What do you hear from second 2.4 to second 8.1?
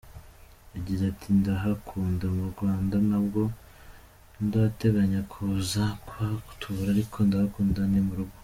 Rwanda, ntabwo ndateganya kuza kuhatura ariko ndahakunda, ni